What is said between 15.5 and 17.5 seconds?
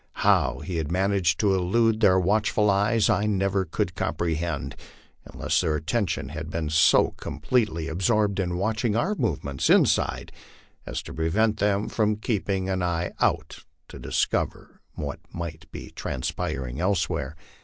be transpiring elsewhere.